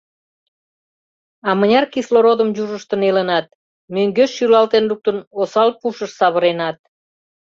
А 1.47 1.49
мыняр 1.59 1.85
кислородым 1.93 2.49
южышто 2.63 2.95
нелынат, 3.01 3.45
мӧҥгеш 3.93 4.29
шӱлалтен 4.37 4.83
луктын, 4.89 5.17
осал 5.41 5.69
пушыш 5.79 6.11
савыренат? 6.19 6.77